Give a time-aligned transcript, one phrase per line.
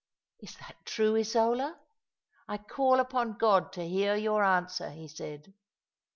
[0.39, 1.79] *Is that true, Isola?
[2.47, 5.53] I call upon God to hear your answer,' ho said.